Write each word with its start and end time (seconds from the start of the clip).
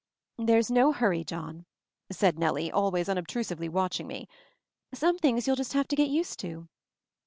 "There's 0.39 0.71
no 0.71 0.91
hurry, 0.93 1.23
John," 1.23 1.67
said 2.11 2.39
Nellie, 2.39 2.71
al 2.71 2.89
ways 2.89 3.07
unobtrusively 3.07 3.69
watching 3.69 4.07
me. 4.07 4.27
"Some 4.95 5.19
things 5.19 5.45
you'll 5.45 5.55
just 5.55 5.73
have 5.73 5.87
to 5.89 5.95
get 5.95 6.09
used 6.09 6.39
to." 6.39 6.67